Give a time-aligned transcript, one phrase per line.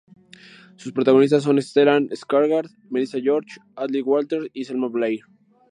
[0.77, 5.19] Sus protagonistas son Stellan Skarsgård, Melissa George, Ashley Walters, y Selma Blair.